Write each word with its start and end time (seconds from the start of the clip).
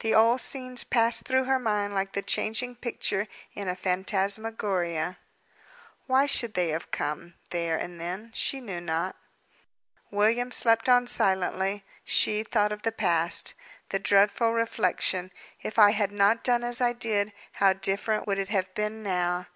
The 0.00 0.12
old 0.12 0.40
scenes 0.40 0.82
passed 0.82 1.22
through 1.22 1.44
her 1.44 1.60
mind 1.60 1.94
like 1.94 2.14
the 2.14 2.20
changing 2.22 2.74
picture 2.74 3.28
in 3.54 3.68
a 3.68 3.76
phantasmagoria. 3.76 5.18
Why 6.08 6.26
should 6.26 6.54
they 6.54 6.70
have 6.70 6.90
come, 6.90 7.34
there 7.50 7.76
and 7.76 8.00
then? 8.00 8.32
She 8.34 8.60
knew 8.60 8.80
not. 8.80 9.14
William 10.10 10.50
slept 10.50 10.88
on 10.88 11.06
silently; 11.06 11.84
she 12.02 12.42
thought 12.42 12.72
of 12.72 12.82
the 12.82 12.90
past. 12.90 13.54
The 13.90 14.00
dreadful 14.00 14.50
reflection, 14.52 15.30
"If 15.62 15.78
I 15.78 15.92
had 15.92 16.10
not 16.10 16.42
done 16.42 16.64
as 16.64 16.80
I 16.80 16.92
did, 16.92 17.32
how 17.52 17.72
different 17.72 18.26
would 18.26 18.38
it 18.40 18.48
have 18.48 18.74
been 18.74 19.00
now!" 19.04 19.46